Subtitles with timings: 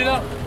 [0.00, 0.39] 不知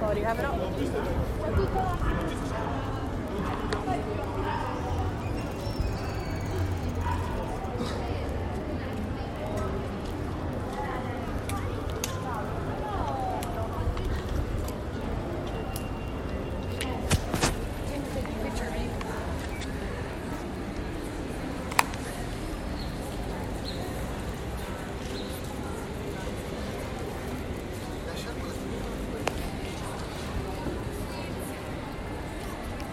[0.00, 0.58] Paul, do you have it on?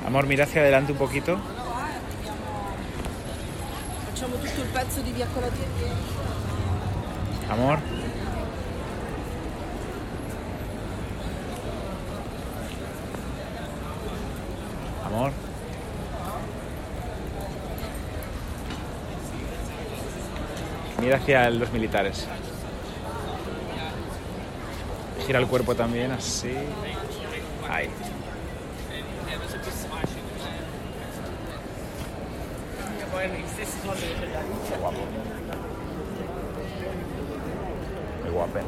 [0.07, 1.37] Amor, mira hacia adelante un poquito.
[7.49, 7.79] Amor.
[15.05, 15.31] Amor.
[21.01, 22.25] Mira hacia los militares.
[25.25, 26.53] Gira el cuerpo también, así.
[27.69, 27.89] Ahí.
[34.79, 34.97] Guapo.
[38.23, 38.59] Muy guapo.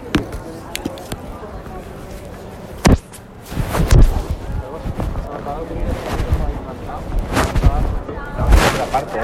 [8.77, 9.19] La parte,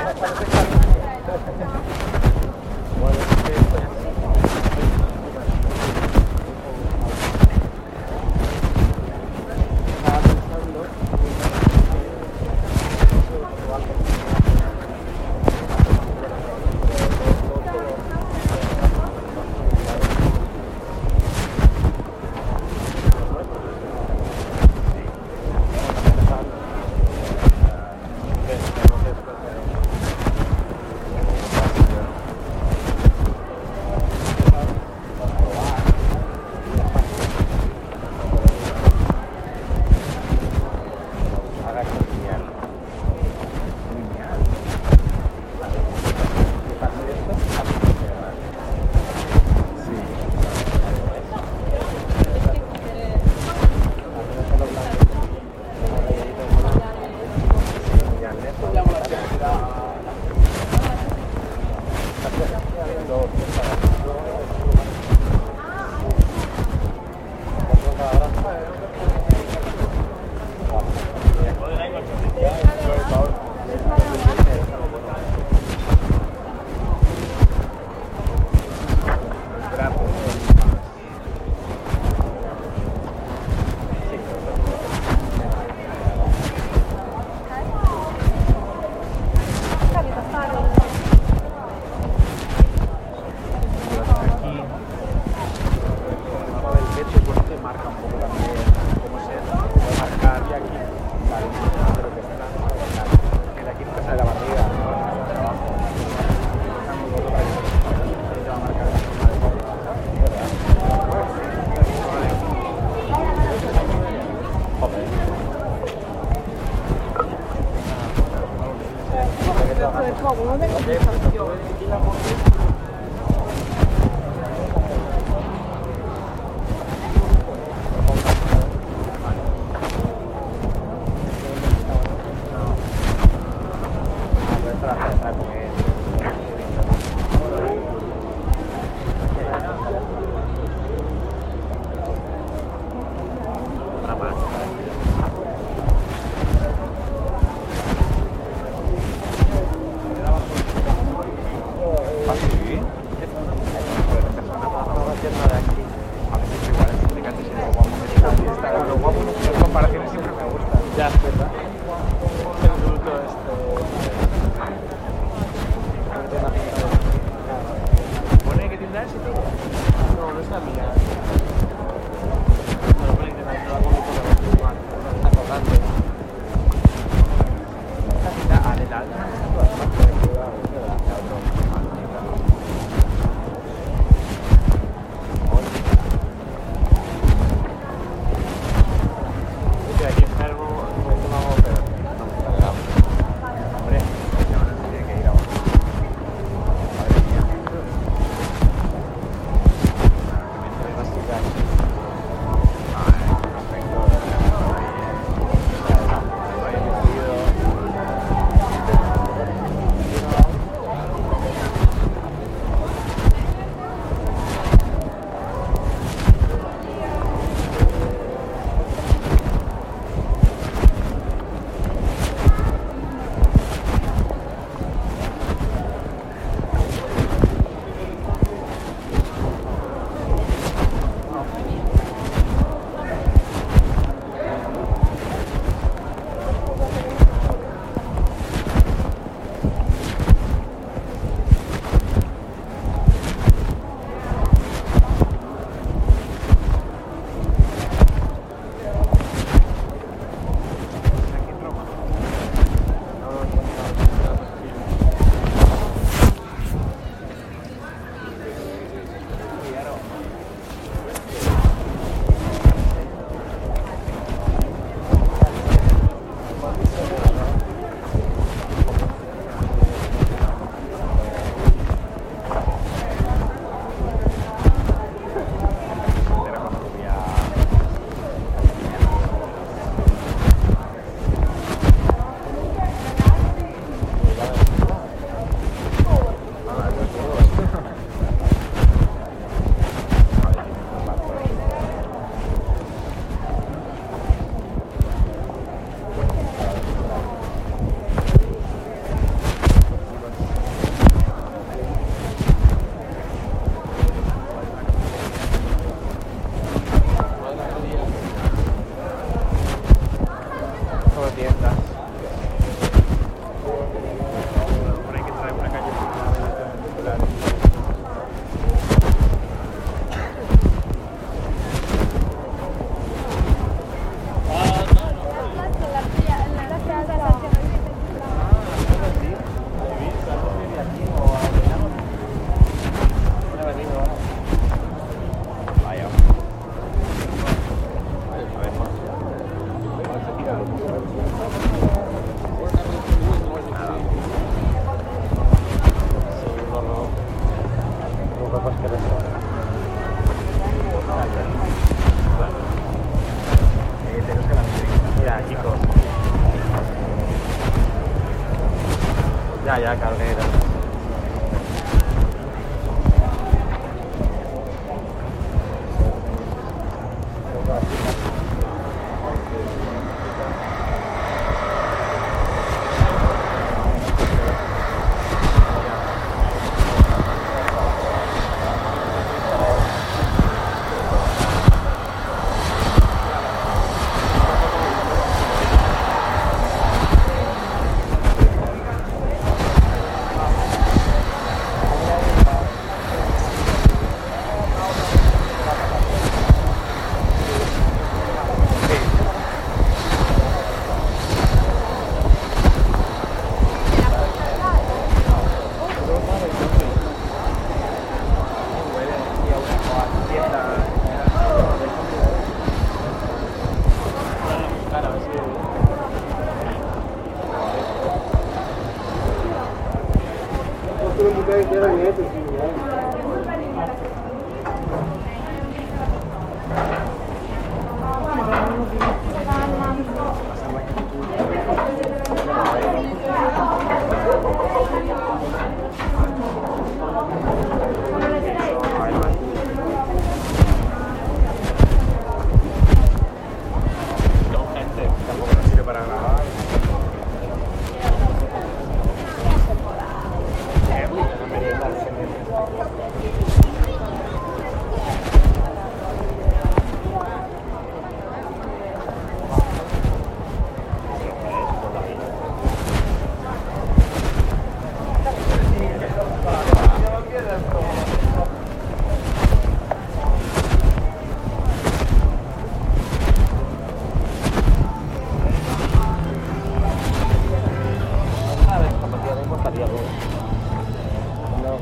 [120.05, 120.13] del
[120.43, 122.64] non è così campione.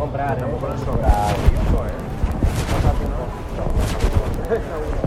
[0.03, 1.35] comprare, comprare.
[1.53, 1.59] Io
[4.99, 5.02] so,